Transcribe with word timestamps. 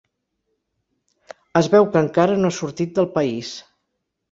Es 1.61 1.69
veu 1.75 1.87
que 1.97 2.03
encara 2.07 2.41
no 2.41 2.53
ha 2.55 2.59
sortit 2.63 2.99
del 2.99 3.11
país. 3.21 3.55